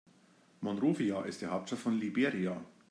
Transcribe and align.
Monrovia 0.61 1.21
ist 1.25 1.41
die 1.41 1.45
Hauptstadt 1.45 1.77
von 1.77 1.99
Liberia. 1.99 2.59